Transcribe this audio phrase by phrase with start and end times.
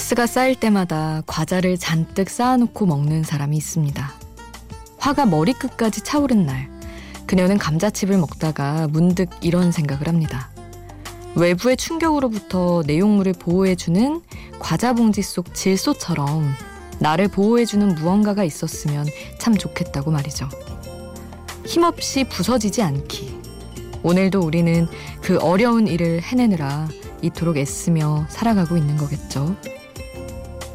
[0.00, 4.12] 스트레스가 쌓일 때마다 과자를 잔뜩 쌓아놓고 먹는 사람이 있습니다.
[4.96, 6.70] 화가 머리끝까지 차오른 날,
[7.26, 10.50] 그녀는 감자칩을 먹다가 문득 이런 생각을 합니다.
[11.36, 14.22] 외부의 충격으로부터 내용물을 보호해주는
[14.58, 16.50] 과자 봉지 속 질소처럼
[16.98, 19.06] 나를 보호해주는 무언가가 있었으면
[19.38, 20.48] 참 좋겠다고 말이죠.
[21.66, 23.38] 힘없이 부서지지 않기.
[24.02, 24.88] 오늘도 우리는
[25.20, 26.88] 그 어려운 일을 해내느라
[27.20, 29.56] 이토록 애쓰며 살아가고 있는 거겠죠.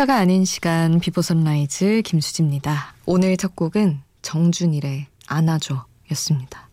[0.00, 2.94] 혼자가 아닌 시간 Before Sunrise 김수지입니다.
[3.04, 6.70] 오늘 첫 곡은 정준일의 안아줘 였습니다.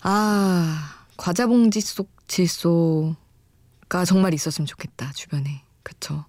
[0.00, 5.62] 아, 과자 봉지 속 질소가 정말 있었으면 좋겠다, 주변에.
[5.84, 6.24] 그쵸?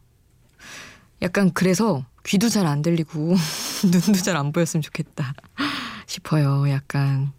[1.23, 3.33] 약간 그래서 귀도 잘 안 들리고
[3.83, 5.33] 눈도 잘 안 보였으면 좋겠다
[6.05, 6.69] 싶어요.
[6.69, 7.31] 약간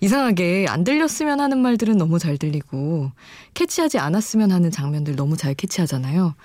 [0.00, 3.10] 이상하게 안 들렸으면 하는 말들은 너무 잘 들리고
[3.54, 6.36] 캐치하지 않았으면 하는 장면들 너무 잘 캐치하잖아요.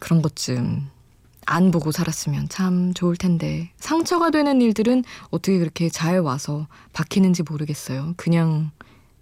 [0.00, 7.44] 그런 것좀안 보고 살았으면 참 좋을 텐데 상처가 되는 일들은 어떻게 그렇게 잘 와서 박히는지
[7.44, 8.14] 모르겠어요.
[8.16, 8.72] 그냥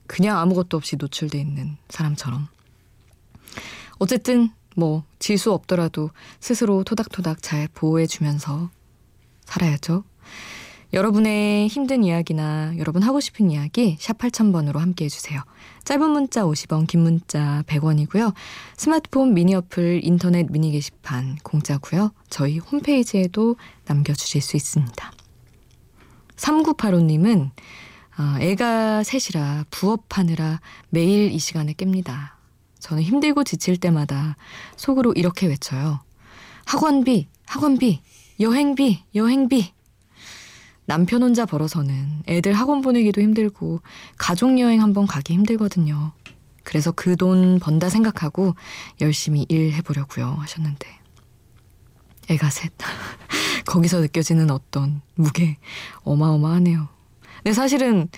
[0.07, 2.49] 그냥 아무것도 없이 노출돼 있는 사람처럼.
[3.99, 8.71] 어쨌든 뭐 질 수 없더라도 스스로 토닥토닥 잘 보호해 주면서
[9.45, 10.05] 살아야죠.
[10.93, 15.43] 여러분의 힘든 이야기나 여러분 하고 싶은 이야기 샵 8000번으로 함께 해주세요.
[15.85, 18.33] 짧은 문자 50원, 긴 문자 100원이고요.
[18.77, 22.13] 스마트폰 미니 어플, 인터넷 미니 게시판 공짜고요.
[22.31, 23.57] 저희 홈페이지에도
[23.87, 25.13] 남겨주실 수 있습니다.
[26.37, 27.51] 3985님은
[28.19, 32.33] 어, 애가 셋이라 부업하느라 매일 이 시간에 깹니다.
[32.81, 34.37] 저는 힘들고 지칠 때마다
[34.77, 36.01] 속으로 이렇게 외쳐요.
[36.65, 38.01] 학원비, 학원비,
[38.41, 39.78] 여행비, 여행비.
[40.89, 43.83] 남편 혼자 벌어서는 애들 학원 보내기도 힘들고
[44.17, 46.13] 가족여행 한번 가기 힘들거든요.
[46.65, 48.55] 그래서 그 돈 번다 생각하고
[49.03, 50.89] 열심히 일해보려고요 하셨는데
[52.31, 52.73] 애가 셋
[53.67, 55.59] 거기서 느껴지는 어떤 무게
[56.05, 56.89] 어마어마하네요.
[57.37, 58.09] 근데 사실은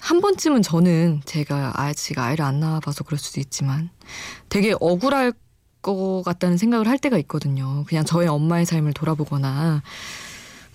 [0.00, 3.90] 한 번쯤은 저는 제가 아직 아이를 안 낳아봐서 그럴 수도 있지만
[4.48, 5.32] 되게 억울할
[5.80, 7.84] 것 같다는 생각을 할 때가 있거든요.
[7.84, 9.82] 그냥 저의 엄마의 삶을 돌아보거나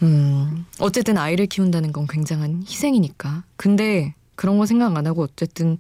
[0.02, 3.44] 음, 어쨌든 아이를 키운다는 건 굉장한 희생이니까.
[3.58, 5.78] 근데 그런 거 생각 안 하고 어쨌든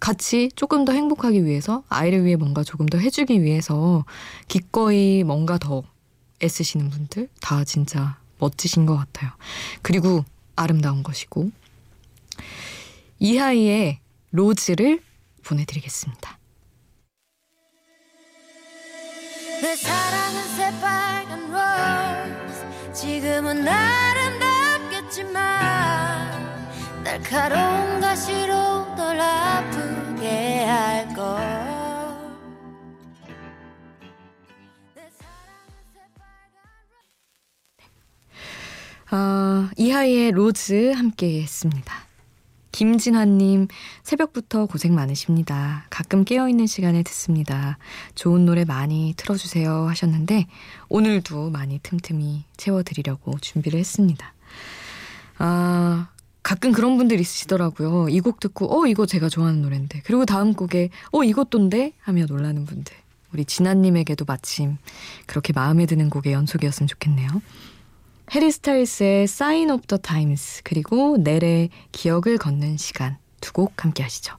[0.00, 4.04] 같이 조금 더 행복하기 위해서 아이를 위해 뭔가 조금 더 해주기 위해서
[4.46, 5.82] 기꺼이 뭔가 더
[6.42, 9.30] 애쓰시는 분들 다 진짜 멋지신 것 같아요.
[9.82, 11.50] 그리고 아름다운 것이고
[13.18, 13.98] 이하이의
[14.30, 15.02] 로즈를
[15.44, 16.38] 보내드리겠습니다.
[19.60, 22.47] 내 사랑은 새빨간 rose
[22.92, 25.34] 지금은 아름답겠지만
[27.04, 31.68] 날카로운 가시로 널 아프게 할걸
[39.10, 42.07] 어, 이하이의 Rose 함께 했습니다.
[42.78, 43.66] 김진환님,
[44.04, 45.84] 새벽부터 고생 많으십니다.
[45.90, 47.76] 가끔 깨어있는 시간에 듣습니다.
[48.14, 50.46] 좋은 노래 많이 틀어주세요 하셨는데,
[50.88, 54.32] 오늘도 많이 틈틈이 채워드리려고 준비를 했습니다.
[55.38, 56.08] 아,
[56.44, 58.10] 가끔 그런 분들 있으시더라고요.
[58.10, 60.02] 이 곡 듣고, 어, 이거 제가 좋아하는 노래인데.
[60.04, 61.94] 그리고 다음 곡에, 어, 이것도인데?
[61.98, 62.94] 하며 놀라는 분들.
[63.32, 64.76] 우리 진아님에게도 마침
[65.26, 67.28] 그렇게 마음에 드는 곡의 연속이었으면 좋겠네요.
[68.34, 74.36] 해리 스타일스의 Sign of the Times 그리고 넬의 기억을 걷는 시간 두 곡 함께 하시죠.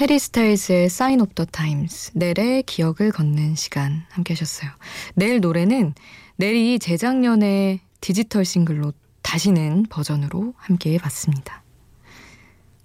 [0.00, 4.70] 해리 스타일스의 Sign of the Times, 넬의 기억을 걷는 시간 함께 하셨어요.
[5.16, 5.92] 넬 노래는
[6.36, 8.92] 넬이 재작년에 디지털 싱글로
[9.22, 11.64] 다시는 버전으로 함께 해봤습니다.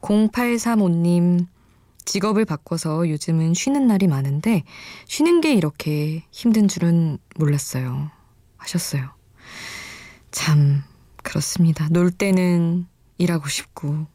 [0.02, 1.46] 0835님,
[2.04, 4.64] 직업을 바꿔서 요즘은 쉬는 날이 많은데
[5.06, 8.10] 쉬는 게 이렇게 힘든 줄은 몰랐어요.
[8.58, 9.12] 하셨어요.
[10.32, 10.82] 참
[11.22, 11.88] 그렇습니다.
[11.92, 12.88] 놀 때는
[13.20, 14.08] 일하고 싶고,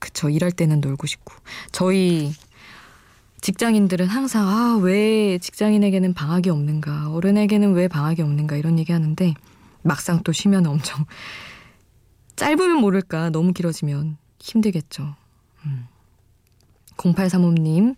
[0.00, 0.28] 그쵸.
[0.28, 1.32] 일할 때는 놀고 싶고.
[1.70, 2.32] 저희
[3.40, 9.34] 직장인들은 항상, 아, 왜 직장인에게는 방학이 없는가, 어른에게는 왜 방학이 없는가, 이런 얘기 하는데,
[9.82, 11.06] 막상 또 쉬면 엄청,
[12.36, 15.14] 짧으면 모를까, 너무 길어지면 힘들겠죠.
[15.64, 15.86] 음.
[16.96, 17.96] 0835님,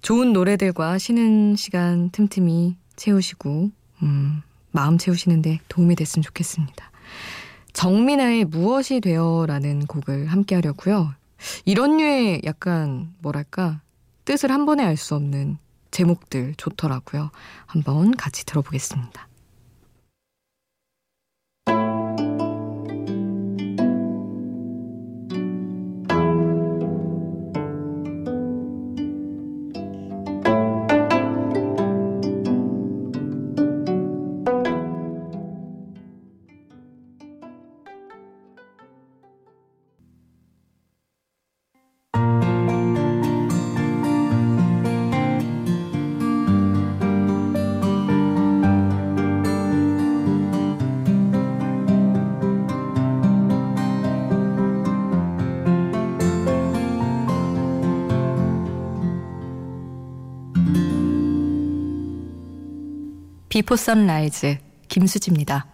[0.00, 3.70] 좋은 노래들과 쉬는 시간 틈틈이 채우시고,
[4.02, 6.90] 음, 마음 채우시는데 도움이 됐으면 좋겠습니다.
[7.72, 11.14] 정민아의 무엇이 되어라는 곡을 함께 하려고요.
[11.64, 13.80] 이런 류의 약간 뭐랄까
[14.24, 15.58] 뜻을 한 번에 알 수 없는
[15.90, 17.30] 제목들 좋더라고요.
[17.66, 19.29] 한번 같이 들어보겠습니다.
[63.60, 64.56] Before Sunrise
[64.88, 65.66] 김수지입니다.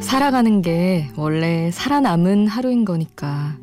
[0.00, 3.56] 살아가는 게 원래 살아남은 하루인 거니까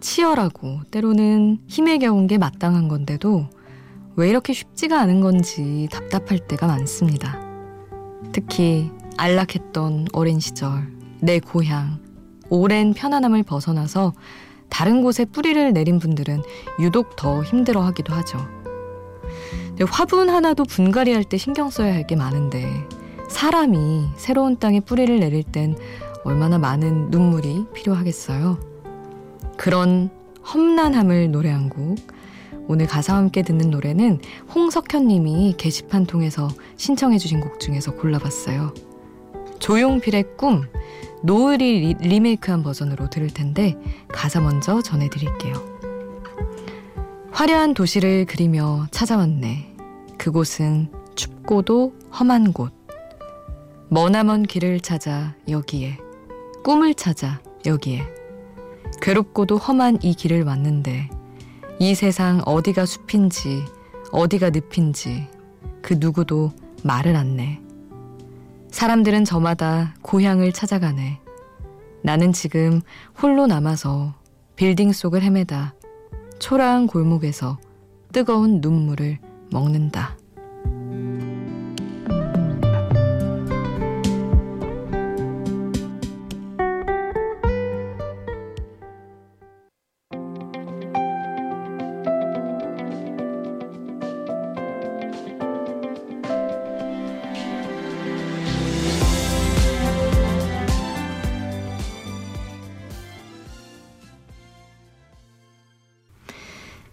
[0.00, 3.46] 치열하고 때로는 힘에 겨운 게 마땅한 건데도
[4.16, 7.40] 왜 이렇게 쉽지가 않은 건지 답답할 때가 많습니다.
[8.32, 8.90] 특히
[9.22, 10.88] 안락했던 어린 시절,
[11.20, 12.00] 내 고향,
[12.50, 14.14] 오랜 편안함을 벗어나서
[14.68, 16.42] 다른 곳에 뿌리를 내린 분들은
[16.80, 18.38] 유독 더 힘들어 하기도 하죠.
[19.88, 22.66] 화분 하나도 분갈이 할 때 신경 써야 할 게 많은데,
[23.28, 25.76] 사람이 새로운 땅에 뿌리를 내릴 땐
[26.24, 28.58] 얼마나 많은 눈물이 필요하겠어요.
[29.56, 30.10] 그런
[30.52, 31.94] 험난함을 노래한 곡,
[32.66, 34.18] 오늘 가사와 함께 듣는 노래는
[34.52, 38.74] 홍석현 님이 게시판 통해서 신청해 주신 곡 중에서 골라봤어요.
[39.62, 40.66] 조용필의 꿈,
[41.22, 43.76] 노을이 리, 메이크한 버전으로 들을 텐데
[44.08, 45.54] 가사 먼저 전해드릴게요.
[47.30, 49.76] 화려한 도시를 그리며 찾아왔네.
[50.18, 52.72] 그곳은 춥고도 험한 곳.
[53.88, 55.96] 머나먼 길을 찾아 여기에.
[56.64, 58.02] 꿈을 찾아 여기에.
[59.00, 61.08] 괴롭고도 험한 이 길을 왔는데
[61.78, 63.64] 이 세상 어디가 숲인지
[64.10, 65.28] 어디가 늪인지
[65.82, 66.50] 그 누구도
[66.82, 67.61] 말을 안 내.
[68.72, 71.20] 사람들은 저마다 고향을 찾아가네.
[72.02, 72.80] 나는 지금
[73.20, 74.14] 홀로 남아서
[74.56, 75.74] 빌딩 속을 헤매다
[76.40, 77.60] 초라한 골목에서
[78.12, 79.18] 뜨거운 눈물을
[79.52, 80.16] 먹는다.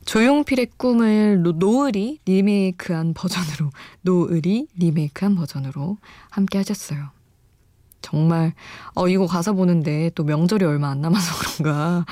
[0.09, 3.69] 조용필의 꿈을 노을이 리메이크한 버전으로
[4.01, 5.99] 노을이 리메이크한 버전으로
[6.31, 7.11] 함께 하셨어요.
[8.01, 8.53] 정말
[8.95, 12.07] 어 이거 가사 보는데 또 명절이 얼마 안 남아서 그런가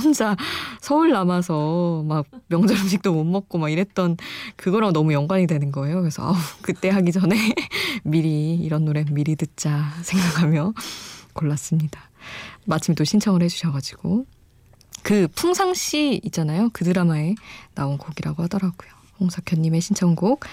[0.00, 0.36] 혼자
[0.80, 4.16] 서울 남아서 막 명절 음식도 못 먹고 막 이랬던
[4.54, 6.02] 그거랑 너무 연관이 되는 거예요.
[6.02, 7.34] 그래서 아우 그때 하기 전에
[8.04, 10.72] 미리 이런 노래 미리 듣자 생각하며
[11.32, 12.00] 골랐습니다.
[12.64, 14.24] 마침 또 신청을 해주셔가지고
[15.04, 16.70] 그 풍상씨 있잖아요.
[16.72, 17.34] 그 드라마에
[17.74, 18.90] 나온 곡이라고 하더라고요.
[19.20, 20.44] 홍석현님의 신청곡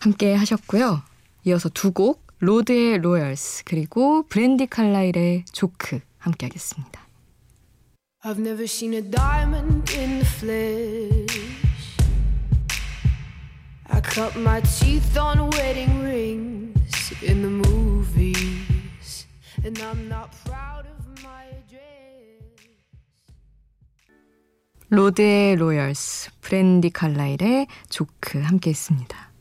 [0.00, 1.02] 함께 하셨고요.
[1.44, 7.04] 이어서 두 곡, 로드의 Royals 그리고 브랜디 칼라일의 Joke 함께 하겠습니다.
[8.24, 11.54] I've never seen a diamond in the flesh.
[13.90, 19.26] I cut my teeth on wedding rings in the movies.
[19.62, 20.93] And I'm not proud of
[24.94, 29.32] 로드의 Royals, 브랜디 칼라일의 Joke 함께 했습니다.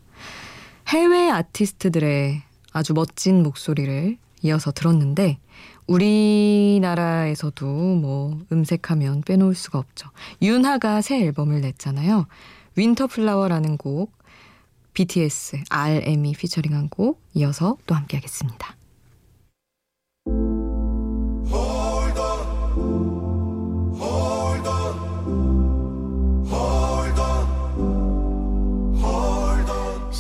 [0.88, 2.42] 해외 아티스트들의
[2.72, 5.38] 아주 멋진 목소리를 이어서 들었는데
[5.86, 10.10] 우리나라에서도 뭐 음색하면 빼놓을 수가 없죠.
[10.42, 12.26] 윤하가 새 앨범을 냈잖아요.
[12.76, 14.12] Winter Flower라는 곡
[14.96, 18.76] BTS RM이 피처링한 곡 이어서 또 함께 하겠습니다.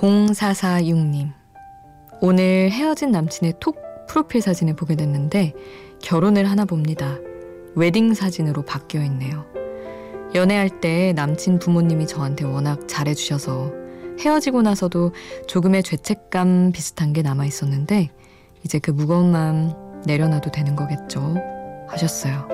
[0.00, 1.30] (0446님)
[2.22, 3.78] 오늘 헤어진 남친의 톡
[4.08, 5.52] 프로필 사진을 보게 됐는데
[6.02, 7.18] 결혼을 하나 봅니다.
[7.74, 9.44] 웨딩 사진으로 바뀌어 있네요.
[10.34, 13.72] 연애할 때 남친 부모님이 저한테 워낙 잘해주셔서
[14.20, 15.12] 헤어지고 나서도
[15.46, 18.10] 조금의 죄책감 비슷한 게 남아 있었는데
[18.64, 19.72] 이제 그 무거운 마음
[20.06, 21.36] 내려놔도 되는 거겠죠.
[21.88, 22.48] 하셨어요.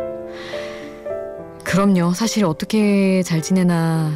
[1.65, 2.13] 그럼요.
[2.13, 4.11] 사실 어떻게 잘 지내나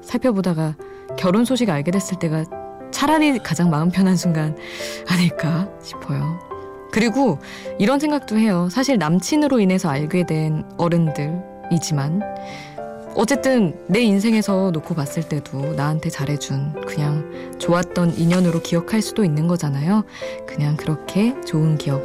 [0.00, 0.74] 살펴보다가
[1.18, 2.44] 결혼 소식 알게 됐을 때가
[2.90, 4.56] 차라리 가장 마음 편한 순간
[5.08, 6.38] 아닐까 싶어요.
[6.92, 7.38] 그리고
[7.78, 8.68] 이런 생각도 해요.
[8.70, 12.22] 사실 남친으로 인해서 알게 된 어른들이지만
[13.14, 20.04] 어쨌든 내 인생에서 놓고 봤을 때도 나한테 잘해준 그냥 좋았던 인연으로 기억할 수도 있는 거잖아요.
[20.46, 22.02] 그냥 그렇게 좋은 기억.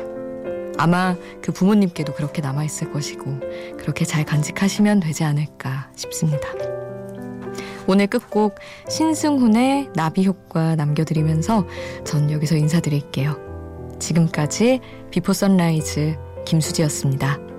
[0.78, 3.40] 아마 그 부모님께도 그렇게 남아있을 것이고
[3.78, 6.71] 그렇게 잘 간직하시면 되지 않을까 싶습니다.
[7.88, 8.56] 오늘 끝곡
[8.90, 11.66] 신승훈의 나비 효과 남겨드리면서
[12.04, 13.38] 전 여기서 인사드릴게요.
[14.00, 14.80] 지금까지
[15.12, 17.51] Before Sunrise 김수지였습니다.